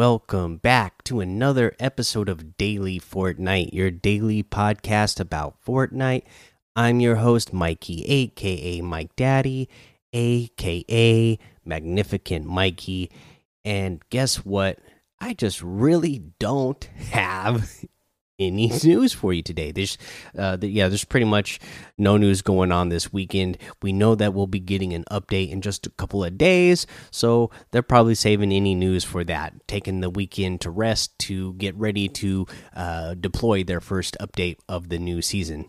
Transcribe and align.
Welcome 0.00 0.56
back 0.56 1.04
to 1.04 1.20
another 1.20 1.76
episode 1.78 2.30
of 2.30 2.56
Daily 2.56 2.98
Fortnite, 2.98 3.74
your 3.74 3.90
daily 3.90 4.42
podcast 4.42 5.20
about 5.20 5.62
Fortnite. 5.62 6.22
I'm 6.74 7.00
your 7.00 7.16
host, 7.16 7.52
Mikey, 7.52 8.06
aka 8.06 8.80
Mike 8.80 9.14
Daddy, 9.14 9.68
aka 10.14 11.38
Magnificent 11.66 12.46
Mikey. 12.46 13.10
And 13.62 14.02
guess 14.08 14.36
what? 14.36 14.78
I 15.20 15.34
just 15.34 15.60
really 15.60 16.22
don't 16.38 16.82
have 17.10 17.70
any 18.40 18.72
news 18.84 19.12
for 19.12 19.32
you 19.32 19.42
today. 19.42 19.70
There's, 19.70 19.98
uh, 20.36 20.56
the, 20.56 20.68
yeah, 20.68 20.88
there's 20.88 21.04
pretty 21.04 21.26
much 21.26 21.60
no 21.98 22.16
news 22.16 22.42
going 22.42 22.72
on 22.72 22.88
this 22.88 23.12
weekend. 23.12 23.58
We 23.82 23.92
know 23.92 24.14
that 24.14 24.34
we'll 24.34 24.46
be 24.46 24.60
getting 24.60 24.92
an 24.92 25.04
update 25.10 25.50
in 25.50 25.60
just 25.60 25.86
a 25.86 25.90
couple 25.90 26.24
of 26.24 26.38
days, 26.38 26.86
so 27.10 27.50
they're 27.70 27.82
probably 27.82 28.14
saving 28.14 28.52
any 28.52 28.74
news 28.74 29.04
for 29.04 29.22
that, 29.24 29.66
taking 29.68 30.00
the 30.00 30.10
weekend 30.10 30.60
to 30.62 30.70
rest 30.70 31.18
to 31.20 31.52
get 31.54 31.76
ready 31.76 32.08
to 32.08 32.46
uh, 32.74 33.14
deploy 33.14 33.62
their 33.62 33.80
first 33.80 34.16
update 34.20 34.56
of 34.68 34.88
the 34.88 34.98
new 34.98 35.22
season. 35.22 35.66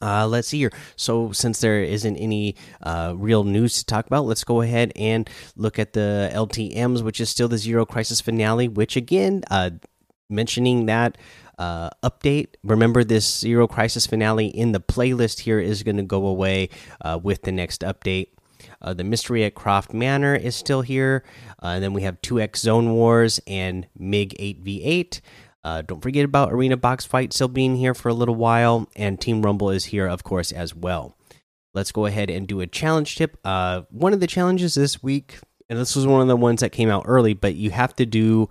Uh, 0.00 0.26
let's 0.26 0.48
see 0.48 0.58
here. 0.58 0.72
So, 0.96 1.32
since 1.32 1.60
there 1.60 1.82
isn't 1.82 2.16
any 2.16 2.54
uh, 2.82 3.14
real 3.16 3.44
news 3.44 3.78
to 3.78 3.84
talk 3.84 4.06
about, 4.06 4.26
let's 4.26 4.44
go 4.44 4.60
ahead 4.60 4.92
and 4.94 5.28
look 5.56 5.78
at 5.78 5.92
the 5.92 6.30
LTMs, 6.32 7.02
which 7.02 7.20
is 7.20 7.28
still 7.28 7.48
the 7.48 7.58
Zero 7.58 7.84
Crisis 7.84 8.20
finale. 8.20 8.68
Which, 8.68 8.96
again, 8.96 9.42
uh, 9.50 9.70
mentioning 10.28 10.86
that 10.86 11.18
uh, 11.58 11.90
update. 12.02 12.48
Remember, 12.62 13.04
this 13.04 13.38
Zero 13.38 13.66
Crisis 13.66 14.06
finale 14.06 14.46
in 14.46 14.72
the 14.72 14.80
playlist 14.80 15.40
here 15.40 15.60
is 15.60 15.82
going 15.82 15.96
to 15.96 16.02
go 16.02 16.26
away 16.26 16.68
uh, 17.00 17.18
with 17.22 17.42
the 17.42 17.52
next 17.52 17.82
update. 17.82 18.28
Uh, 18.80 18.94
the 18.94 19.04
Mystery 19.04 19.44
at 19.44 19.54
Croft 19.54 19.92
Manor 19.92 20.34
is 20.34 20.54
still 20.54 20.82
here. 20.82 21.24
Uh, 21.62 21.68
and 21.68 21.84
then 21.84 21.92
we 21.92 22.02
have 22.02 22.20
2x 22.22 22.58
Zone 22.58 22.92
Wars 22.92 23.40
and 23.46 23.86
MiG 23.98 24.34
8v8. 24.38 25.20
Uh, 25.64 25.82
don't 25.82 26.00
forget 26.00 26.24
about 26.24 26.52
Arena 26.52 26.76
Box 26.76 27.04
Fight 27.04 27.32
still 27.32 27.48
being 27.48 27.76
here 27.76 27.94
for 27.94 28.08
a 28.08 28.14
little 28.14 28.36
while. 28.36 28.88
And 28.96 29.20
Team 29.20 29.42
Rumble 29.42 29.70
is 29.70 29.86
here, 29.86 30.06
of 30.06 30.22
course, 30.24 30.52
as 30.52 30.74
well. 30.74 31.16
Let's 31.74 31.92
go 31.92 32.06
ahead 32.06 32.30
and 32.30 32.46
do 32.46 32.60
a 32.60 32.66
challenge 32.66 33.16
tip. 33.16 33.36
Uh, 33.44 33.82
one 33.90 34.12
of 34.12 34.20
the 34.20 34.26
challenges 34.26 34.74
this 34.74 35.02
week, 35.02 35.38
and 35.68 35.78
this 35.78 35.94
was 35.94 36.06
one 36.06 36.22
of 36.22 36.28
the 36.28 36.36
ones 36.36 36.60
that 36.60 36.72
came 36.72 36.88
out 36.88 37.04
early, 37.06 37.34
but 37.34 37.54
you 37.54 37.70
have 37.70 37.94
to 37.96 38.06
do 38.06 38.48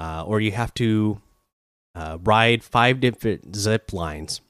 uh, 0.00 0.24
or 0.26 0.40
you 0.40 0.50
have 0.50 0.72
to 0.74 1.20
uh, 1.94 2.16
ride 2.24 2.64
five 2.64 3.00
different 3.00 3.54
zip 3.54 3.92
lines. 3.92 4.40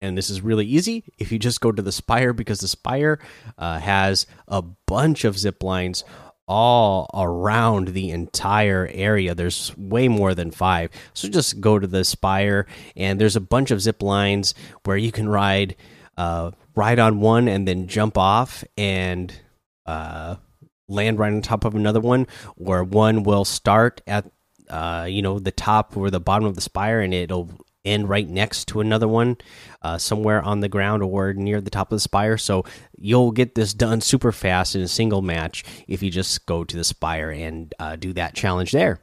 And 0.00 0.16
this 0.16 0.30
is 0.30 0.42
really 0.42 0.66
easy 0.66 1.02
if 1.18 1.32
you 1.32 1.38
just 1.38 1.60
go 1.60 1.72
to 1.72 1.82
the 1.82 1.90
Spire 1.90 2.32
because 2.32 2.60
the 2.60 2.68
Spire 2.68 3.18
uh, 3.56 3.80
has 3.80 4.26
a 4.46 4.62
bunch 4.86 5.24
of 5.24 5.38
zip 5.38 5.62
lines 5.62 6.04
all 6.46 7.10
around 7.14 7.88
the 7.88 8.10
entire 8.10 8.88
area. 8.92 9.34
There's 9.34 9.76
way 9.76 10.08
more 10.08 10.34
than 10.34 10.50
five. 10.50 10.90
So 11.14 11.28
just 11.28 11.60
go 11.60 11.78
to 11.78 11.86
the 11.86 12.04
Spire, 12.04 12.66
and 12.96 13.20
there's 13.20 13.36
a 13.36 13.40
bunch 13.40 13.70
of 13.70 13.80
zip 13.80 14.02
lines 14.02 14.54
where 14.84 14.96
you 14.96 15.10
can 15.10 15.28
ride, 15.28 15.74
uh, 16.16 16.52
ride 16.76 16.98
on 16.98 17.20
one 17.20 17.48
and 17.48 17.66
then 17.66 17.88
jump 17.88 18.16
off 18.16 18.62
and 18.76 19.34
uh, 19.84 20.36
land 20.86 21.18
right 21.18 21.32
on 21.32 21.42
top 21.42 21.64
of 21.64 21.74
another 21.74 22.00
one, 22.00 22.26
or 22.56 22.84
one 22.84 23.24
will 23.24 23.44
start 23.44 24.00
at 24.06 24.30
uh, 24.70 25.06
you 25.08 25.22
know, 25.22 25.38
the 25.38 25.52
top 25.52 25.96
or 25.96 26.10
the 26.10 26.20
bottom 26.20 26.46
of 26.46 26.54
the 26.54 26.60
spire, 26.60 27.00
and 27.00 27.12
it'll 27.14 27.50
end 27.84 28.08
right 28.08 28.28
next 28.28 28.68
to 28.68 28.80
another 28.80 29.08
one, 29.08 29.36
uh, 29.82 29.98
somewhere 29.98 30.42
on 30.42 30.60
the 30.60 30.68
ground 30.68 31.02
or 31.02 31.32
near 31.32 31.60
the 31.60 31.70
top 31.70 31.90
of 31.90 31.96
the 31.96 32.00
spire. 32.00 32.36
So 32.36 32.64
you'll 32.96 33.30
get 33.32 33.54
this 33.54 33.72
done 33.72 34.00
super 34.00 34.32
fast 34.32 34.74
in 34.74 34.82
a 34.82 34.88
single 34.88 35.22
match 35.22 35.64
if 35.86 36.02
you 36.02 36.10
just 36.10 36.44
go 36.46 36.64
to 36.64 36.76
the 36.76 36.84
spire 36.84 37.30
and 37.30 37.74
uh, 37.78 37.96
do 37.96 38.12
that 38.14 38.34
challenge 38.34 38.72
there. 38.72 39.00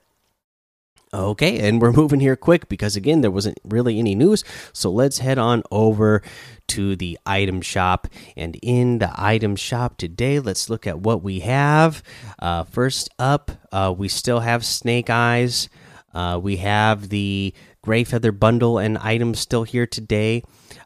Okay, 1.13 1.59
and 1.59 1.81
we're 1.81 1.93
moving 1.93 2.19
here 2.19 2.35
quick 2.35 2.67
because 2.67 2.97
again, 2.97 3.21
there 3.21 3.31
wasn't 3.31 3.57
really 3.63 3.99
any 3.99 4.15
news. 4.15 4.43
So 4.73 4.91
let's 4.91 5.19
head 5.19 5.37
on 5.37 5.63
over 5.71 6.21
to 6.69 6.95
the 6.95 7.17
item 7.25 7.61
shop. 7.61 8.07
And 8.35 8.57
in 8.61 8.99
the 8.99 9.11
item 9.15 9.55
shop 9.55 9.97
today, 9.97 10.39
let's 10.39 10.69
look 10.69 10.87
at 10.87 10.99
what 10.99 11.23
we 11.23 11.41
have. 11.41 12.03
Uh, 12.39 12.63
first 12.63 13.09
up, 13.19 13.51
uh, 13.71 13.93
we 13.97 14.07
still 14.07 14.41
have 14.41 14.65
Snake 14.65 15.09
Eyes. 15.09 15.69
Uh, 16.13 16.39
we 16.41 16.57
have 16.57 17.09
the 17.09 17.53
Gray 17.81 18.03
Feather 18.03 18.31
Bundle 18.31 18.77
and 18.77 18.97
items 18.97 19.39
still 19.39 19.63
here 19.63 19.85
today. 19.85 20.43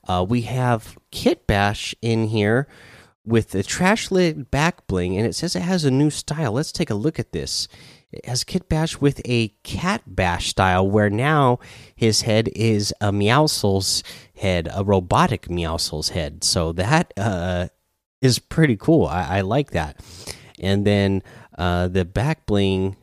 Uh, 0.08 0.26
we 0.28 0.42
have 0.42 0.98
Kit 1.12 1.46
Bash 1.48 1.96
in 2.02 2.26
here 2.28 2.68
with 3.26 3.52
the 3.52 3.64
trash 3.64 4.10
lid 4.10 4.50
back 4.50 4.88
bling, 4.88 5.16
and 5.16 5.26
it 5.28 5.34
says 5.34 5.56
it 5.56 5.62
has 5.62 5.86
a 5.86 5.92
new 5.92 6.10
style. 6.10 6.54
Let's 6.54 6.72
take 6.72 6.90
a 6.90 6.96
look 6.96 7.20
at 7.20 7.32
this. 7.32 7.68
Has 8.24 8.44
Kit 8.44 8.68
Bash 8.68 9.00
with 9.00 9.22
a 9.26 9.50
Cat 9.64 10.02
Bash 10.08 10.50
style, 10.50 10.90
where 10.90 11.10
now 11.10 11.60
his 11.96 12.22
head 12.22 12.50
is 12.56 12.94
a 13.00 13.12
Meowscles 13.12 14.04
head, 14.36 14.68
a 14.74 14.84
robotic 14.84 15.44
Meowscles 15.44 16.10
head. 16.10 16.44
So 16.44 16.72
that 16.74 17.14
uh, 17.18 17.68
is 18.22 18.40
pretty 18.40 18.78
cool. 18.78 19.06
I, 19.06 19.38
I, 19.38 19.42
like 19.42 19.72
that. 19.72 20.00
And 20.60 20.88
then 20.88 21.22
uh, 21.58 21.88
the 21.88 22.04
back 22.04 22.46
bling 22.46 22.96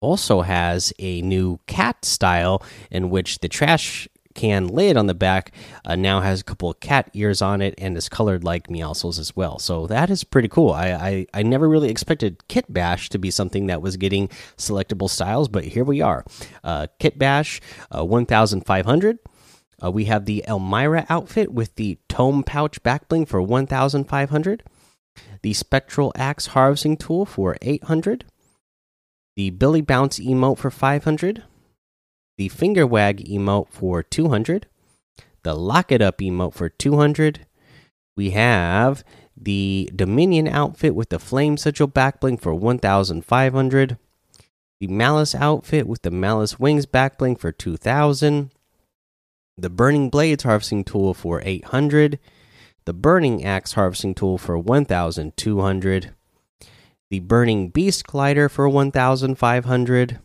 also 0.00 0.42
has 0.42 0.92
a 0.98 1.22
new 1.22 1.58
cat 1.66 2.04
style 2.04 2.62
in 2.90 3.10
which 3.10 3.38
the 3.40 3.48
trash 3.48 4.08
can 4.34 4.68
lid 4.68 4.96
on 4.96 5.06
the 5.06 5.14
back 5.14 5.52
uh, 5.84 5.96
now 5.96 6.20
has 6.20 6.40
a 6.40 6.44
couple 6.44 6.70
of 6.70 6.80
cat 6.80 7.10
ears 7.14 7.42
on 7.42 7.60
it 7.60 7.74
and 7.78 7.96
is 7.96 8.08
colored 8.08 8.44
like 8.44 8.68
Meowscles 8.68 9.18
as 9.18 9.34
well. 9.36 9.58
So 9.58 9.86
that 9.86 10.10
is 10.10 10.24
pretty 10.24 10.48
cool. 10.48 10.72
I, 10.72 10.90
I, 10.90 11.26
I 11.34 11.42
never 11.42 11.68
really 11.68 11.90
expected 11.90 12.46
Kit 12.48 12.72
Bash 12.72 13.08
to 13.10 13.18
be 13.18 13.30
something 13.30 13.66
that 13.66 13.82
was 13.82 13.96
getting 13.96 14.28
selectable 14.56 15.10
styles, 15.10 15.48
but 15.48 15.64
here 15.64 15.84
we 15.84 16.00
are. 16.00 16.24
Uh, 16.64 16.86
Kit 16.98 17.18
Bash, 17.18 17.60
uh, 17.90 18.04
1,500. 18.04 19.18
Uh, 19.82 19.90
we 19.90 20.04
have 20.04 20.26
the 20.26 20.44
Elmira 20.46 21.06
outfit 21.08 21.52
with 21.52 21.74
the 21.74 21.98
tome 22.08 22.44
pouch 22.44 22.82
backbling 22.82 23.26
for 23.26 23.42
1,500. 23.42 24.62
The 25.42 25.52
Spectral 25.52 26.12
Axe 26.16 26.48
harvesting 26.48 26.96
tool 26.96 27.26
for 27.26 27.56
800. 27.60 28.24
The 29.34 29.50
Billy 29.50 29.80
Bounce 29.80 30.18
emote 30.20 30.58
for 30.58 30.70
500 30.70 31.42
the 32.38 32.48
finger 32.48 32.86
wag 32.86 33.18
emote 33.28 33.68
for 33.68 34.02
200, 34.02 34.66
the 35.42 35.54
lock 35.54 35.92
it 35.92 36.00
up 36.00 36.18
emote 36.18 36.54
for 36.54 36.68
200. 36.68 37.46
We 38.16 38.30
have 38.30 39.04
the 39.36 39.90
Dominion 39.94 40.48
outfit 40.48 40.94
with 40.94 41.08
the 41.08 41.18
flame 41.18 41.56
sigil 41.56 41.88
backbling 41.88 42.40
for 42.40 42.54
1500, 42.54 43.98
the 44.80 44.86
Malice 44.86 45.34
outfit 45.34 45.86
with 45.86 46.02
the 46.02 46.10
Malice 46.10 46.58
wings 46.58 46.86
backbling 46.86 47.38
for 47.38 47.52
2000, 47.52 48.50
the 49.56 49.70
Burning 49.70 50.10
Blades 50.10 50.44
harvesting 50.44 50.84
tool 50.84 51.14
for 51.14 51.42
800, 51.44 52.18
the 52.84 52.92
Burning 52.92 53.44
Axe 53.44 53.72
harvesting 53.74 54.14
tool 54.14 54.38
for 54.38 54.58
1200, 54.58 56.14
the 57.10 57.20
Burning 57.20 57.68
Beast 57.68 58.06
glider 58.06 58.48
for 58.48 58.68
1500 58.68 60.18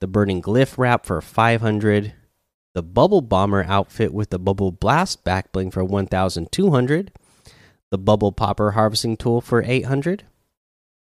the 0.00 0.06
Burning 0.06 0.42
Glyph 0.42 0.78
wrap 0.78 1.04
for 1.04 1.20
500, 1.20 2.14
the 2.74 2.82
Bubble 2.82 3.20
Bomber 3.20 3.64
outfit 3.64 4.12
with 4.12 4.30
the 4.30 4.38
Bubble 4.38 4.72
Blast 4.72 5.24
back 5.24 5.52
bling 5.52 5.70
for 5.70 5.84
1200, 5.84 7.12
the 7.90 7.98
Bubble 7.98 8.32
Popper 8.32 8.72
harvesting 8.72 9.16
tool 9.16 9.40
for 9.40 9.62
800, 9.62 10.24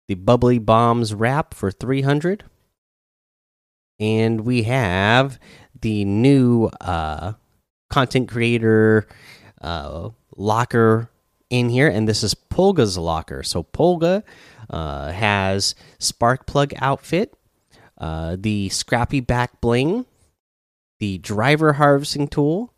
the 0.09 0.15
Bubbly 0.15 0.59
Bombs 0.59 1.15
wrap 1.15 1.55
for 1.55 1.71
300, 1.71 2.45
and 3.99 4.43
we 4.43 4.65
have 4.65 5.39
the 5.81 6.05
new 6.05 6.67
uh, 6.81 7.33
content 7.91 8.29
creator 8.29 9.07
uh, 9.61 10.11
locker 10.37 11.09
in 11.51 11.69
here, 11.69 11.89
and 11.89 12.09
this 12.09 12.23
is 12.23 12.35
Polga's 12.35 12.99
locker. 12.99 13.43
So 13.43 13.63
Polga 13.63 14.23
uh, 14.71 15.13
has 15.13 15.75
Spark 15.99 16.47
Plug 16.47 16.73
outfit 16.79 17.35
uh, 17.99 18.37
the 18.39 18.69
Scrappy 18.69 19.21
Back 19.21 19.61
Bling, 19.61 20.07
the 21.01 21.19
Driver 21.19 21.75
Harvesting 21.75 22.29
Tool, 22.29 22.73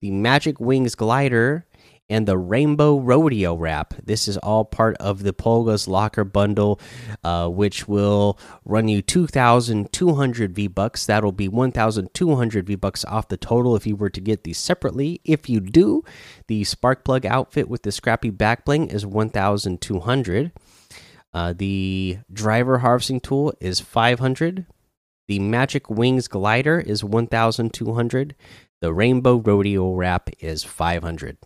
the 0.00 0.10
Magic 0.10 0.60
Wings 0.60 0.94
Glider, 0.94 1.66
and 2.10 2.26
the 2.26 2.36
Rainbow 2.36 2.98
Rodeo 2.98 3.54
Wrap. 3.54 3.94
This 4.04 4.26
is 4.26 4.36
all 4.38 4.64
part 4.64 4.96
of 4.96 5.22
the 5.22 5.32
Polga's 5.32 5.86
Locker 5.86 6.24
bundle, 6.24 6.80
uh, 7.22 7.48
which 7.48 7.86
will 7.86 8.36
run 8.64 8.88
you 8.88 9.00
2,200 9.00 10.52
V 10.52 10.66
Bucks. 10.66 11.06
That'll 11.06 11.30
be 11.30 11.48
1,200 11.48 12.66
V 12.66 12.74
Bucks 12.74 13.04
off 13.04 13.28
the 13.28 13.36
total 13.36 13.76
if 13.76 13.86
you 13.86 13.94
were 13.94 14.10
to 14.10 14.20
get 14.20 14.42
these 14.42 14.58
separately. 14.58 15.20
If 15.24 15.48
you 15.48 15.60
do, 15.60 16.02
the 16.48 16.64
Spark 16.64 17.04
Plug 17.04 17.24
outfit 17.24 17.68
with 17.68 17.84
the 17.84 17.92
Scrappy 17.92 18.30
Back 18.30 18.64
Bling 18.64 18.88
is 18.88 19.06
1,200. 19.06 20.50
Uh, 21.32 21.52
the 21.56 22.18
driver 22.32 22.78
harvesting 22.78 23.20
tool 23.20 23.52
is 23.60 23.80
500. 23.80 24.66
The 25.28 25.38
magic 25.38 25.88
wings 25.88 26.26
glider 26.26 26.80
is 26.80 27.04
1200. 27.04 28.34
The 28.80 28.92
rainbow 28.92 29.36
rodeo 29.36 29.92
wrap 29.94 30.30
is 30.40 30.64
500. 30.64 31.36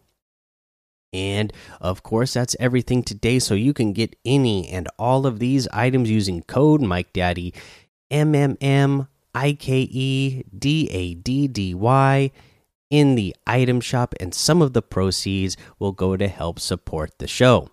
And 1.13 1.53
of 1.81 2.03
course, 2.03 2.33
that's 2.35 2.57
everything 2.59 3.03
today. 3.03 3.39
So 3.39 3.55
you 3.55 3.73
can 3.73 3.93
get 3.93 4.17
any 4.25 4.69
and 4.69 4.89
all 4.99 5.27
of 5.27 5.39
these 5.39 5.69
items 5.69 6.11
using 6.11 6.43
code 6.43 6.81
Mike 6.81 7.13
Daddy 7.13 7.55
M 8.11 8.35
M 8.35 8.57
M 8.61 9.09
I 9.35 9.53
K 9.53 9.89
E 9.91 10.45
D 10.57 10.89
A 10.91 11.15
D 11.15 11.47
D 11.47 11.75
Y 11.75 12.31
in 12.91 13.15
the 13.17 13.35
item 13.47 13.81
shop, 13.81 14.15
and 14.21 14.35
some 14.35 14.63
of 14.63 14.73
the 14.73 14.83
proceeds 14.83 15.57
will 15.79 15.93
go 15.93 16.17
to 16.17 16.29
help 16.29 16.61
support 16.61 17.19
the 17.19 17.27
show. 17.27 17.71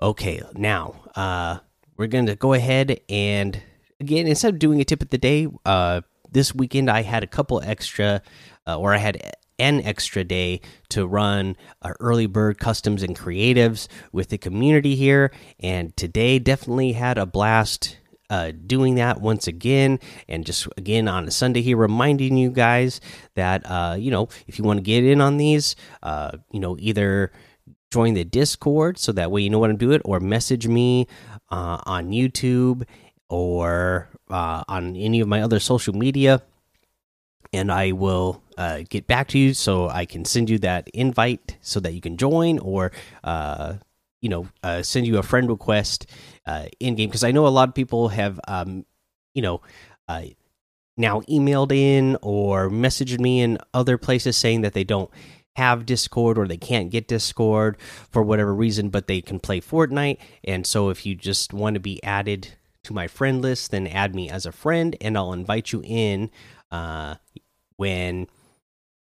Okay, 0.00 0.42
now 0.54 1.04
uh, 1.14 1.60
we're 1.96 2.06
going 2.06 2.26
to 2.26 2.36
go 2.36 2.52
ahead 2.52 3.00
and 3.08 3.62
again, 3.98 4.26
instead 4.26 4.52
of 4.52 4.58
doing 4.58 4.78
a 4.78 4.84
tip 4.84 5.00
of 5.00 5.08
the 5.08 5.16
day, 5.16 5.48
uh, 5.64 6.02
this 6.30 6.54
weekend 6.54 6.90
I 6.90 7.00
had 7.00 7.22
a 7.22 7.26
couple 7.26 7.62
extra, 7.64 8.20
uh, 8.66 8.78
or 8.78 8.92
I 8.92 8.98
had 8.98 9.36
an 9.58 9.80
extra 9.80 10.22
day 10.22 10.60
to 10.90 11.06
run 11.06 11.56
uh, 11.80 11.94
early 11.98 12.26
bird 12.26 12.58
customs 12.58 13.02
and 13.02 13.16
creatives 13.16 13.88
with 14.12 14.28
the 14.28 14.36
community 14.36 14.96
here, 14.96 15.32
and 15.60 15.96
today 15.96 16.38
definitely 16.38 16.92
had 16.92 17.16
a 17.16 17.24
blast 17.24 17.96
uh, 18.28 18.52
doing 18.66 18.96
that 18.96 19.22
once 19.22 19.46
again, 19.46 19.98
and 20.28 20.44
just 20.44 20.68
again 20.76 21.08
on 21.08 21.26
a 21.26 21.30
Sunday 21.30 21.62
here, 21.62 21.78
reminding 21.78 22.36
you 22.36 22.50
guys 22.50 23.00
that 23.34 23.62
uh, 23.64 23.96
you 23.98 24.10
know 24.10 24.28
if 24.46 24.58
you 24.58 24.64
want 24.66 24.76
to 24.76 24.82
get 24.82 25.04
in 25.04 25.22
on 25.22 25.38
these, 25.38 25.74
uh, 26.02 26.32
you 26.50 26.60
know 26.60 26.76
either 26.78 27.32
join 27.96 28.12
the 28.12 28.24
Discord 28.24 28.98
so 28.98 29.10
that 29.12 29.30
way 29.30 29.40
you 29.40 29.48
know 29.48 29.58
what 29.58 29.70
I'm 29.70 29.78
doing, 29.78 30.02
or 30.04 30.20
message 30.20 30.68
me 30.68 31.06
uh, 31.50 31.78
on 31.86 32.10
YouTube 32.10 32.84
or 33.30 34.10
uh, 34.28 34.62
on 34.68 34.94
any 34.96 35.20
of 35.20 35.28
my 35.28 35.40
other 35.40 35.58
social 35.58 35.94
media, 35.94 36.42
and 37.54 37.72
I 37.72 37.92
will 37.92 38.42
uh, 38.58 38.82
get 38.90 39.06
back 39.06 39.28
to 39.28 39.38
you 39.38 39.54
so 39.54 39.88
I 39.88 40.04
can 40.04 40.26
send 40.26 40.50
you 40.50 40.58
that 40.58 40.88
invite 40.92 41.56
so 41.62 41.80
that 41.80 41.94
you 41.94 42.02
can 42.02 42.18
join, 42.18 42.58
or 42.58 42.92
uh, 43.24 43.76
you 44.20 44.28
know, 44.28 44.46
uh, 44.62 44.82
send 44.82 45.06
you 45.06 45.16
a 45.16 45.22
friend 45.22 45.48
request 45.48 46.04
uh, 46.44 46.66
in 46.78 46.96
game 46.96 47.08
because 47.08 47.24
I 47.24 47.32
know 47.32 47.46
a 47.46 47.48
lot 47.48 47.70
of 47.70 47.74
people 47.74 48.08
have, 48.08 48.38
um, 48.46 48.84
you 49.32 49.40
know, 49.40 49.62
now 50.98 51.20
emailed 51.22 51.72
in 51.72 52.18
or 52.20 52.68
messaged 52.68 53.20
me 53.20 53.40
in 53.40 53.56
other 53.72 53.96
places 53.96 54.36
saying 54.36 54.60
that 54.62 54.74
they 54.74 54.84
don't 54.84 55.10
have 55.56 55.86
Discord 55.86 56.38
or 56.38 56.46
they 56.46 56.58
can't 56.58 56.90
get 56.90 57.08
Discord 57.08 57.76
for 58.10 58.22
whatever 58.22 58.54
reason, 58.54 58.90
but 58.90 59.06
they 59.06 59.22
can 59.22 59.40
play 59.40 59.60
Fortnite. 59.60 60.18
And 60.44 60.66
so 60.66 60.90
if 60.90 61.06
you 61.06 61.14
just 61.14 61.52
want 61.52 61.74
to 61.74 61.80
be 61.80 62.02
added 62.04 62.48
to 62.84 62.92
my 62.92 63.08
friend 63.08 63.40
list, 63.40 63.70
then 63.70 63.86
add 63.86 64.14
me 64.14 64.28
as 64.30 64.46
a 64.46 64.52
friend, 64.52 64.96
and 65.00 65.16
I'll 65.16 65.32
invite 65.32 65.72
you 65.72 65.82
in 65.84 66.30
uh, 66.70 67.16
when 67.76 68.28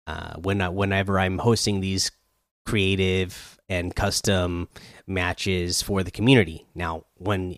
uh, 0.08 0.38
when 0.38 0.60
I, 0.60 0.70
whenever 0.70 1.20
I'm 1.20 1.38
hosting 1.38 1.82
these 1.82 2.12
creative 2.66 3.60
and 3.70 3.96
custom 3.96 4.68
matches 5.06 5.84
for 5.84 6.04
the 6.04 6.12
community. 6.12 6.66
Now, 6.74 7.06
when 7.16 7.58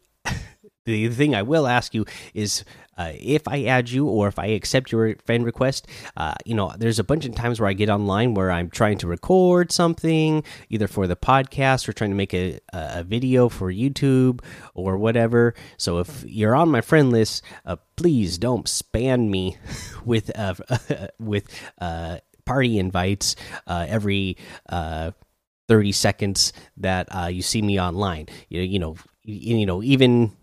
the 0.85 1.09
thing 1.09 1.35
I 1.35 1.43
will 1.43 1.67
ask 1.67 1.93
you 1.93 2.05
is 2.33 2.63
uh, 2.97 3.13
if 3.19 3.47
I 3.47 3.63
add 3.63 3.89
you 3.89 4.07
or 4.07 4.27
if 4.27 4.37
I 4.37 4.47
accept 4.47 4.91
your 4.91 5.15
friend 5.25 5.45
request, 5.45 5.87
uh, 6.17 6.35
you 6.45 6.53
know, 6.53 6.73
there's 6.77 6.99
a 6.99 7.03
bunch 7.03 7.25
of 7.25 7.33
times 7.33 7.59
where 7.59 7.69
I 7.69 7.73
get 7.73 7.89
online 7.89 8.33
where 8.33 8.51
I'm 8.51 8.69
trying 8.69 8.97
to 8.99 9.07
record 9.07 9.71
something, 9.71 10.43
either 10.69 10.87
for 10.87 11.07
the 11.07 11.15
podcast 11.15 11.87
or 11.87 11.93
trying 11.93 12.11
to 12.11 12.15
make 12.15 12.33
a, 12.33 12.59
a 12.73 13.03
video 13.03 13.49
for 13.49 13.71
YouTube 13.71 14.41
or 14.73 14.97
whatever. 14.97 15.55
So 15.77 15.99
if 15.99 16.23
you're 16.27 16.55
on 16.55 16.69
my 16.69 16.81
friend 16.81 17.11
list, 17.11 17.43
uh, 17.65 17.77
please 17.95 18.37
don't 18.37 18.65
spam 18.65 19.29
me 19.29 19.57
with 20.05 20.31
uh, 20.37 20.55
with 21.19 21.47
uh, 21.79 22.17
party 22.45 22.77
invites 22.77 23.35
uh, 23.67 23.85
every 23.87 24.37
30 24.69 25.91
seconds 25.91 26.53
that 26.77 27.31
you 27.33 27.41
see 27.41 27.61
me 27.61 27.79
online. 27.79 28.27
You, 28.49 28.61
you 28.61 28.79
know, 28.79 28.97
you, 29.23 29.57
you 29.57 29.65
know, 29.65 29.81
even 29.81 30.33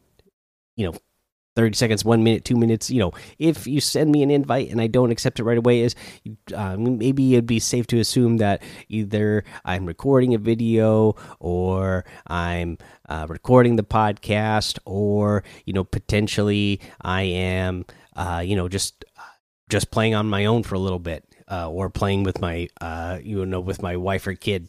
you 0.79 0.87
know 0.87 0.99
30 1.59 1.75
seconds, 1.75 2.05
one 2.05 2.23
minute, 2.23 2.45
two 2.45 2.55
minutes. 2.55 2.89
You 2.89 3.01
know, 3.01 3.13
if 3.41 3.67
you 3.67 3.81
send 3.81 4.13
me 4.13 4.23
an 4.23 4.31
invite 4.31 4.71
and 4.71 4.81
I 4.81 4.87
don't 4.87 5.11
accept 5.11 5.41
it 5.41 5.43
right 5.43 5.59
away, 5.59 5.81
is 5.81 5.97
uh, 6.55 6.77
maybe 6.77 7.35
it'd 7.35 7.47
be 7.47 7.59
safe 7.59 7.89
to 7.89 7.99
assume 7.99 8.37
that 8.37 8.63
either 8.89 9.43
I'm 9.65 9.85
recording 9.85 10.35
a 10.35 10.39
video 10.39 11.17
or 11.41 12.05
I'm 12.29 12.79
uh, 13.09 13.27
recording 13.29 13.75
the 13.75 13.83
podcast, 13.83 14.79
or 14.85 15.43
you 15.65 15.73
know, 15.73 15.83
potentially 15.83 16.81
I 17.03 17.23
am, 17.23 17.87
uh, 18.15 18.41
you 18.47 18.55
know, 18.55 18.69
just 18.69 19.05
just 19.69 19.91
playing 19.91 20.15
on 20.15 20.29
my 20.29 20.45
own 20.45 20.63
for 20.63 20.77
a 20.77 20.79
little 20.79 21.01
bit, 21.01 21.25
uh, 21.51 21.69
or 21.69 21.91
playing 21.91 22.23
with 22.23 22.41
my, 22.41 22.69
uh, 22.81 23.19
you 23.21 23.45
know, 23.45 23.59
with 23.59 23.83
my 23.83 23.97
wife 23.97 24.29
or 24.29 24.35
kid. 24.35 24.69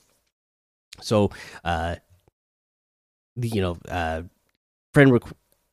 So, 1.02 1.30
uh, 1.64 1.98
you 3.36 3.62
know, 3.62 3.78
friend 4.92 5.12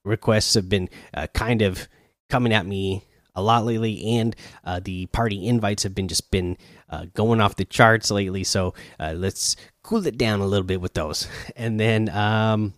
requests 0.07 0.55
have 0.55 0.69
been 0.69 0.89
uh, 1.13 1.27
kind 1.35 1.63
of 1.63 1.89
coming 2.31 2.53
at 2.53 2.67
me 2.67 3.05
a 3.35 3.43
lot 3.43 3.65
lately, 3.67 4.19
and 4.19 4.35
uh, 4.65 4.81
the 4.83 5.07
party 5.07 5.47
invites 5.47 5.83
have 5.83 5.95
been 5.95 6.09
just 6.09 6.31
been 6.31 6.57
uh, 6.89 7.07
going 7.15 7.41
off 7.41 7.57
the 7.57 7.65
charts 7.65 8.11
lately. 8.11 8.45
So 8.45 8.73
uh, 8.99 9.13
let's 9.15 9.57
cool 9.83 10.07
it 10.07 10.17
down 10.17 10.41
a 10.41 10.47
little 10.47 10.67
bit 10.67 10.81
with 10.81 10.95
those, 10.95 11.29
and 11.57 11.79
then. 11.79 12.09
Um, 12.09 12.75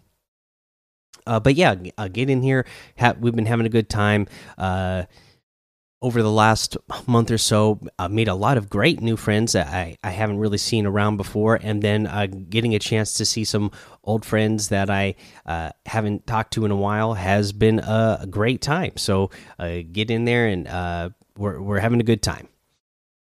uh, 1.27 1.39
but 1.39 1.55
yeah, 1.57 1.75
uh, 1.99 2.09
get 2.09 2.31
in 2.31 2.41
here. 2.41 2.65
We've 3.21 3.37
been 3.37 3.45
having 3.45 3.67
a 3.67 3.69
good 3.69 3.91
time 3.91 4.29
over 6.01 6.23
the 6.23 6.31
last 6.31 6.77
month 7.07 7.31
or 7.31 7.39
so, 7.39 7.81
uh, 7.99 8.09
made 8.09 8.29
a 8.29 8.35
lot 8.35 8.57
of 8.57 8.71
great 8.71 9.01
new 9.01 9.17
friends 9.17 9.53
that 9.53 9.69
I, 9.69 9.97
I 10.05 10.11
haven't 10.11 10.39
really 10.39 10.59
seen 10.59 10.87
around 10.87 11.17
before, 11.17 11.59
and 11.61 11.83
then 11.83 12.07
uh, 12.07 12.27
getting 12.27 12.75
a 12.75 12.79
chance 12.79 13.15
to 13.15 13.25
see 13.25 13.45
some 13.45 13.73
old 14.05 14.25
friends 14.25 14.69
that 14.69 14.91
I 14.91 15.17
uh, 15.45 15.71
haven't 15.87 16.27
talked 16.27 16.53
to 16.55 16.65
in 16.65 16.71
a 16.71 16.77
while 16.77 17.15
has 17.15 17.53
been 17.53 17.81
a, 17.81 18.27
great 18.31 18.61
time. 18.61 18.93
So 18.97 19.31
uh, 19.59 19.79
get 19.91 20.11
in 20.11 20.25
there, 20.25 20.47
and 20.47 20.69
uh, 20.69 21.11
we're 21.37 21.61
we're 21.61 21.81
having 21.81 22.01
a 22.01 22.05
good 22.05 22.23
time. 22.23 22.49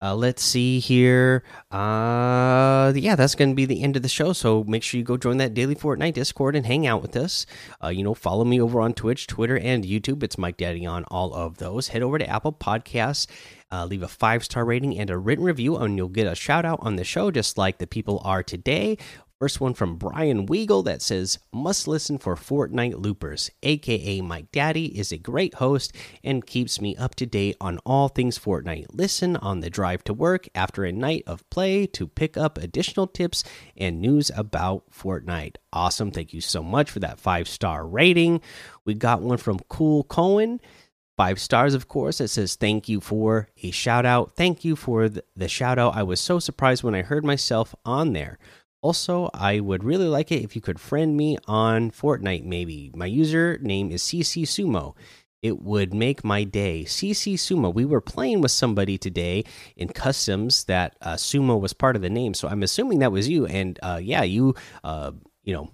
Uh, 0.05 0.15
let's 0.15 0.45
see 0.45 0.81
here. 0.81 1.43
Uh, 1.71 2.93
yeah, 2.95 3.17
that's 3.17 3.35
going 3.35 3.49
to 3.49 3.55
be 3.55 3.65
the 3.65 3.83
end 3.83 3.97
of 3.97 4.03
the 4.03 4.09
show. 4.09 4.35
So 4.35 4.63
make 4.65 4.83
sure 4.83 4.99
you 4.99 5.05
go 5.05 5.17
join 5.17 5.39
that 5.39 5.55
daily 5.55 5.75
Fortnite 5.75 6.13
Discord 6.13 6.55
and 6.55 6.67
hang 6.67 6.87
out 6.87 7.01
with 7.01 7.17
us. 7.17 7.47
Uh, 7.83 7.89
you 7.89 8.05
know, 8.05 8.13
follow 8.13 8.45
me 8.45 8.61
over 8.61 8.83
on 8.83 8.93
Twitch, 8.93 9.27
Twitter, 9.27 9.57
and 9.57 9.83
YouTube. 9.83 10.23
It's 10.23 10.37
Mike 10.37 10.59
Daddy 10.59 10.85
on 10.85 11.05
all 11.05 11.33
of 11.33 11.57
those. 11.57 11.89
Head 11.89 12.03
over 12.03 12.19
to 12.19 12.29
Apple 12.29 12.53
Podcasts, 12.53 13.27
uh, 13.73 13.87
leave 13.87 14.03
a 14.03 14.09
five 14.09 14.45
star 14.45 14.67
rating 14.67 14.99
and 14.99 15.09
a 15.09 15.17
written 15.17 15.45
review, 15.45 15.77
and 15.77 15.97
you'll 15.97 16.09
get 16.09 16.27
a 16.27 16.35
shout 16.35 16.67
out 16.67 16.81
on 16.83 16.97
the 16.97 17.05
show, 17.05 17.31
just 17.31 17.57
like 17.57 17.79
the 17.79 17.87
people 17.87 18.21
are 18.25 18.43
today. 18.43 18.99
First 19.41 19.61
one 19.61 19.75
from 19.75 19.97
Brian 19.97 20.47
Weagle 20.47 20.85
that 20.85 21.03
says, 21.03 21.41
Must 21.53 21.89
listen 21.89 22.19
for 22.19 22.37
Fortnite 22.37 23.03
Loopers, 23.03 23.51
aka 23.65 24.21
Mike 24.21 24.53
Daddy, 24.53 24.97
is 24.97 25.11
a 25.11 25.19
great 25.19 25.55
host 25.55 25.93
and 26.23 26.47
keeps 26.47 26.81
me 26.81 26.97
up 26.97 27.17
to 27.17 27.27
date 27.27 27.57
on 27.61 27.79
all 27.85 28.09
things 28.09 28.39
Fortnite. 28.39 28.87
Listen 28.93 29.37
on 29.37 29.59
the 29.59 29.69
drive 29.69 30.05
to 30.05 30.15
work 30.15 30.49
after 30.55 30.85
a 30.85 30.93
night 30.93 31.25
of 31.27 31.49
play 31.51 31.85
to 31.87 32.07
pick 32.07 32.37
up 32.37 32.59
additional 32.59 33.09
tips 33.09 33.43
and 33.77 34.01
news 34.01 34.31
about 34.37 34.85
Fortnite. 34.93 35.57
Awesome. 35.73 36.13
Thank 36.13 36.33
you 36.33 36.41
so 36.41 36.63
much 36.63 36.89
for 36.89 37.01
that 37.01 37.19
five 37.19 37.49
star 37.49 37.85
rating. 37.85 38.41
We 38.85 38.95
got 38.95 39.21
one 39.21 39.39
from 39.39 39.59
Cool 39.69 40.05
Cohen 40.05 40.61
five 41.17 41.39
stars 41.39 41.75
of 41.75 41.87
course 41.87 42.21
it 42.21 42.27
says 42.27 42.57
thank 42.57 42.89
you 42.89 43.01
for 43.01 43.49
a 43.63 43.71
shout 43.71 44.05
out 44.05 44.33
thank 44.35 44.65
you 44.65 44.75
for 44.75 45.09
the 45.09 45.49
shout 45.49 45.79
out 45.79 45.95
i 45.95 46.03
was 46.03 46.19
so 46.19 46.41
surprised 46.41 46.83
when 46.83 46.95
i 46.95 47.03
heard 47.03 47.25
myself 47.25 47.73
on 47.85 48.15
there 48.15 48.37
also, 48.85 49.31
I 49.33 49.61
would 49.61 49.83
really 49.83 50.09
like 50.09 50.31
it 50.31 50.45
if 50.45 50.55
you 50.55 50.61
could 50.61 50.79
friend 50.79 51.17
me 51.17 51.39
on 51.47 51.91
Fortnite, 51.91 52.45
maybe. 52.45 52.91
My 52.95 53.09
username 53.09 53.91
is 53.91 54.03
CC 54.03 54.43
Sumo. 54.43 54.95
It 55.41 55.63
would 55.63 55.95
make 55.95 56.23
my 56.23 56.45
day. 56.45 56.85
CC 56.85 57.35
Sumo. 57.35 57.73
We 57.73 57.87
were 57.87 58.03
playing 58.03 58.43
with 58.43 58.51
somebody 58.51 58.99
today 58.99 59.45
in 59.75 59.89
customs 59.89 60.65
that 60.65 60.97
uh, 61.01 61.15
Sumo 61.15 61.59
was 61.59 61.73
part 61.73 61.97
of 61.97 62.03
the 62.03 62.11
name, 62.11 62.35
so 62.35 62.47
I'm 62.47 62.63
assuming 62.63 62.99
that 62.99 63.11
was 63.11 63.27
you. 63.27 63.47
And 63.47 63.79
uh, 63.83 64.01
yeah, 64.03 64.23
you, 64.23 64.55
uh, 64.85 65.13
you 65.45 65.55
know, 65.55 65.71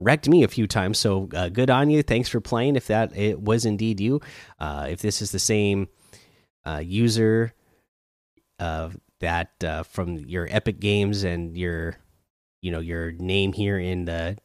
wrecked 0.00 0.26
me 0.26 0.42
a 0.42 0.48
few 0.48 0.66
times. 0.66 0.96
So 0.96 1.28
uh, 1.34 1.50
good 1.50 1.68
on 1.68 1.90
you. 1.90 2.02
Thanks 2.02 2.30
for 2.30 2.40
playing. 2.40 2.76
If 2.76 2.86
that 2.86 3.14
it 3.14 3.42
was 3.42 3.66
indeed 3.66 4.00
you, 4.00 4.22
uh, 4.58 4.86
if 4.88 5.02
this 5.02 5.20
is 5.20 5.32
the 5.32 5.38
same 5.38 5.88
uh, 6.64 6.80
user 6.82 7.52
that 8.58 9.86
from 9.90 10.16
your 10.16 10.48
Epic 10.50 10.80
Games 10.80 11.22
and 11.22 11.54
your 11.58 11.98
you 12.66 12.72
know 12.72 12.80
your 12.80 13.12
name 13.12 13.52
here 13.52 13.78
in 13.78 14.06
the 14.06 14.36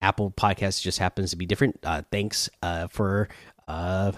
Apple 0.00 0.30
podcast 0.30 0.80
just 0.80 1.00
happens 1.00 1.30
to 1.30 1.36
be 1.36 1.44
different. 1.44 1.80
Uh, 1.82 2.02
thanks 2.12 2.48
uh, 2.62 2.86
for 2.86 3.28
uh, 3.66 4.12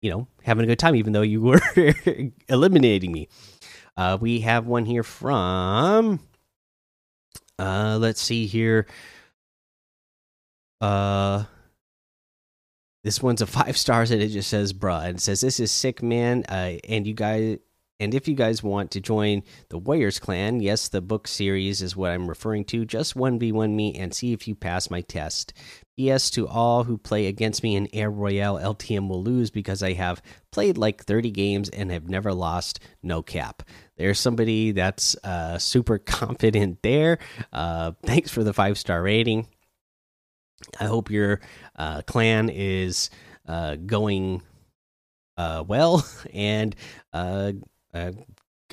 you 0.00 0.08
know 0.08 0.28
having 0.44 0.62
a 0.62 0.68
good 0.68 0.78
time, 0.78 0.94
even 0.94 1.12
though 1.12 1.22
you 1.22 1.40
were 1.40 1.60
eliminating 2.48 3.10
me. 3.10 3.28
Uh, 3.96 4.16
we 4.20 4.38
have 4.40 4.68
one 4.68 4.84
here 4.84 5.02
from. 5.02 6.20
Uh, 7.58 7.98
let's 8.00 8.22
see 8.22 8.46
here. 8.46 8.86
Uh, 10.80 11.42
this 13.02 13.20
one's 13.20 13.42
a 13.42 13.48
five 13.48 13.76
stars 13.76 14.12
and 14.12 14.22
it 14.22 14.28
just 14.28 14.48
says 14.48 14.72
"bruh" 14.72 15.06
and 15.06 15.18
it 15.18 15.20
says 15.20 15.40
this 15.40 15.58
is 15.58 15.72
sick, 15.72 16.04
man. 16.04 16.44
Uh, 16.48 16.78
and 16.88 17.04
you 17.04 17.14
guys 17.14 17.58
And 18.00 18.14
if 18.14 18.26
you 18.26 18.34
guys 18.34 18.62
want 18.62 18.90
to 18.92 19.00
join 19.00 19.42
the 19.68 19.78
Warriors 19.78 20.18
clan, 20.18 20.60
yes, 20.60 20.88
the 20.88 21.02
book 21.02 21.28
series 21.28 21.82
is 21.82 21.94
what 21.94 22.10
I'm 22.10 22.26
referring 22.26 22.64
to. 22.66 22.86
Just 22.86 23.14
1v1 23.14 23.74
me 23.74 23.94
and 23.94 24.14
see 24.14 24.32
if 24.32 24.48
you 24.48 24.54
pass 24.54 24.90
my 24.90 25.02
test. 25.02 25.52
P.S. 25.98 26.30
to 26.30 26.48
all 26.48 26.84
who 26.84 26.96
play 26.96 27.26
against 27.26 27.62
me 27.62 27.76
in 27.76 27.86
Air 27.92 28.10
Royale, 28.10 28.56
LTM 28.56 29.08
will 29.08 29.22
lose 29.22 29.50
because 29.50 29.82
I 29.82 29.92
have 29.92 30.22
played 30.50 30.78
like 30.78 31.04
30 31.04 31.30
games 31.30 31.68
and 31.68 31.90
have 31.90 32.08
never 32.08 32.32
lost. 32.32 32.80
No 33.02 33.22
cap. 33.22 33.62
There's 33.98 34.18
somebody 34.18 34.72
that's 34.72 35.14
uh, 35.22 35.58
super 35.58 35.98
confident 35.98 36.82
there. 36.82 37.18
Uh, 37.52 37.92
thanks 38.02 38.30
for 38.30 38.42
the 38.42 38.54
five 38.54 38.78
star 38.78 39.02
rating. 39.02 39.46
I 40.78 40.84
hope 40.84 41.10
your 41.10 41.40
uh, 41.76 42.00
clan 42.06 42.48
is 42.48 43.10
uh, 43.46 43.76
going 43.76 44.42
uh, 45.36 45.64
well 45.66 46.06
and 46.32 46.74
uh, 47.94 48.12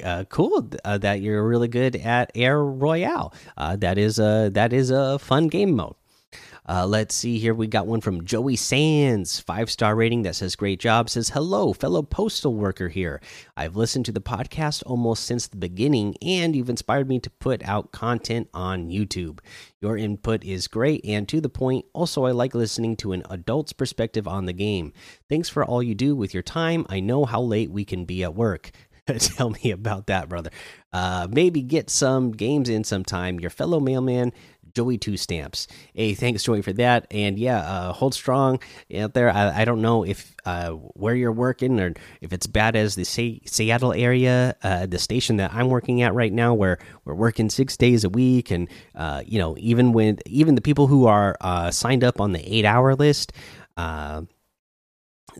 uh, 0.04 0.24
cool 0.30 0.70
uh, 0.86 0.98
that 1.00 1.22
you're 1.22 1.48
really 1.48 1.68
good 1.68 1.96
at 1.96 2.32
Air 2.36 2.64
Royale. 2.64 3.34
Uh, 3.56 3.76
that 3.78 3.98
is 3.98 4.20
a 4.20 4.50
that 4.54 4.74
is 4.74 4.90
a 4.92 5.20
fun 5.20 5.48
game 5.48 5.76
mode. 5.76 5.96
Uh, 6.70 6.86
let's 6.86 7.16
see 7.16 7.40
here. 7.40 7.54
We 7.54 7.66
got 7.68 7.88
one 7.88 8.02
from 8.02 8.26
Joey 8.26 8.58
Sands, 8.58 9.40
five 9.40 9.72
star 9.72 9.96
rating 9.96 10.24
that 10.24 10.36
says, 10.36 10.58
Great 10.58 10.82
job. 10.82 11.10
Says, 11.10 11.30
Hello, 11.30 11.72
fellow 11.72 12.02
postal 12.02 12.54
worker 12.54 12.90
here. 12.90 13.22
I've 13.56 13.78
listened 13.78 14.06
to 14.08 14.12
the 14.12 14.20
podcast 14.20 14.84
almost 14.86 15.24
since 15.24 15.48
the 15.48 15.56
beginning, 15.56 16.16
and 16.22 16.56
you've 16.56 16.70
inspired 16.70 17.08
me 17.08 17.20
to 17.20 17.30
put 17.30 17.64
out 17.64 17.94
content 17.94 18.50
on 18.54 18.90
YouTube. 18.90 19.40
Your 19.80 19.96
input 19.96 20.44
is 20.44 20.68
great 20.68 21.06
and 21.06 21.30
to 21.30 21.40
the 21.40 21.50
point. 21.50 21.86
Also, 21.94 22.26
I 22.26 22.32
like 22.32 22.54
listening 22.54 22.98
to 22.98 23.14
an 23.14 23.24
adult's 23.30 23.72
perspective 23.72 24.28
on 24.28 24.46
the 24.46 24.54
game. 24.54 24.92
Thanks 25.30 25.48
for 25.48 25.64
all 25.64 25.82
you 25.82 25.96
do 25.96 26.18
with 26.18 26.34
your 26.34 26.44
time. 26.44 26.86
I 26.90 27.00
know 27.00 27.24
how 27.24 27.42
late 27.42 27.72
we 27.72 27.86
can 27.86 28.04
be 28.04 28.24
at 28.24 28.36
work. 28.36 28.72
Tell 29.20 29.52
me 29.52 29.72
about 29.72 30.08
that, 30.08 30.30
brother. 30.30 30.52
Uh, 30.94 31.28
maybe 31.32 31.62
get 31.62 31.90
some 31.90 32.32
games 32.32 32.70
in 32.70 32.84
sometime. 32.84 33.40
Your 33.40 33.50
fellow 33.50 33.80
mailman, 33.80 34.34
Joey 34.74 34.98
Two 34.98 35.18
Stamps. 35.18 35.68
Hey, 35.94 36.14
thanks, 36.14 36.44
Joey, 36.44 36.62
for 36.62 36.74
that. 36.74 37.08
And 37.12 37.40
yeah, 37.40 37.60
uh, 37.60 37.94
hold 37.94 38.14
strong 38.14 38.60
out 38.96 39.14
there. 39.14 39.30
I, 39.30 39.62
I 39.62 39.66
don't 39.66 39.82
know 39.82 40.04
if 40.04 40.36
uh, 40.46 40.72
where 40.72 41.16
you're 41.16 41.32
working 41.32 41.80
or 41.80 41.94
if 42.22 42.34
it's 42.34 42.48
bad 42.48 42.76
as 42.76 42.96
the 42.96 43.06
Se 43.06 43.42
Seattle 43.46 43.94
area, 43.94 44.56
uh, 44.64 44.86
the 44.86 45.00
station 45.00 45.38
that 45.38 45.54
I'm 45.54 45.70
working 45.70 46.02
at 46.02 46.14
right 46.14 46.34
now, 46.34 46.54
where 46.54 46.78
we're 47.06 47.16
working 47.16 47.50
six 47.50 47.78
days 47.78 48.04
a 48.04 48.10
week, 48.10 48.52
and 48.52 48.70
uh, 48.96 49.24
you 49.26 49.40
know, 49.40 49.56
even 49.60 49.94
when 49.94 50.20
even 50.26 50.56
the 50.56 50.62
people 50.62 50.88
who 50.88 51.08
are 51.08 51.38
uh, 51.42 51.72
signed 51.72 52.04
up 52.04 52.20
on 52.20 52.34
the 52.34 52.54
eight 52.54 52.66
hour 52.66 52.96
list. 52.96 53.32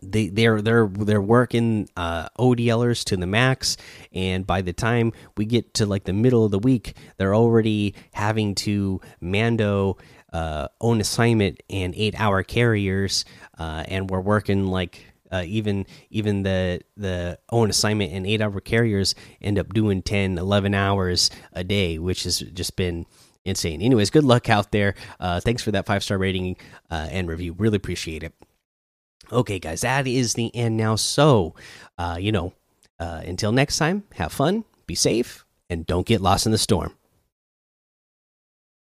They 0.02 0.28
they're 0.28 0.62
they're 0.62 0.86
they're 0.88 1.22
working 1.22 1.88
uh, 1.96 2.28
ODLers 2.38 3.04
to 3.04 3.16
the 3.16 3.26
max, 3.26 3.76
and 4.12 4.46
by 4.46 4.62
the 4.62 4.72
time 4.72 5.12
we 5.36 5.44
get 5.44 5.74
to 5.74 5.86
like 5.86 6.04
the 6.04 6.12
middle 6.12 6.44
of 6.44 6.50
the 6.50 6.58
week, 6.58 6.94
they're 7.16 7.34
already 7.34 7.94
having 8.12 8.54
to 8.56 9.00
mando 9.20 9.96
uh, 10.32 10.68
own 10.80 11.00
assignment 11.00 11.62
and 11.70 11.94
eight 11.96 12.18
hour 12.18 12.42
carriers, 12.42 13.24
uh, 13.58 13.84
and 13.88 14.10
we're 14.10 14.20
working 14.20 14.66
like 14.66 15.04
uh, 15.30 15.42
even 15.46 15.86
even 16.10 16.42
the 16.42 16.80
the 16.96 17.38
own 17.50 17.70
assignment 17.70 18.12
and 18.12 18.26
eight 18.26 18.40
hour 18.40 18.60
carriers 18.60 19.14
end 19.40 19.58
up 19.58 19.72
doing 19.74 20.02
10 20.02 20.38
11 20.38 20.74
hours 20.74 21.30
a 21.52 21.62
day 21.62 21.98
which 21.98 22.24
has 22.24 22.40
just 22.40 22.76
been 22.76 23.06
insane. 23.44 23.82
Anyways 23.82 24.10
good 24.10 24.24
luck 24.24 24.48
out 24.48 24.72
there. 24.72 24.94
Uh, 25.20 25.40
thanks 25.40 25.62
for 25.62 25.70
that 25.72 25.86
five 25.86 26.02
star 26.02 26.18
rating 26.18 26.56
uh, 26.90 27.08
and 27.10 27.28
review. 27.28 27.54
Really 27.58 27.76
appreciate 27.76 28.22
it 28.22 28.34
Okay, 29.30 29.58
guys, 29.58 29.82
that 29.82 30.06
is 30.06 30.34
the 30.34 30.54
end 30.54 30.76
now. 30.76 30.96
So, 30.96 31.54
uh, 31.98 32.16
you 32.18 32.32
know, 32.32 32.54
uh, 32.98 33.22
until 33.24 33.52
next 33.52 33.76
time, 33.76 34.04
have 34.14 34.32
fun, 34.32 34.64
be 34.86 34.94
safe, 34.94 35.44
and 35.68 35.86
don't 35.86 36.06
get 36.06 36.20
lost 36.20 36.46
in 36.46 36.52
the 36.52 36.58
storm. 36.58 36.94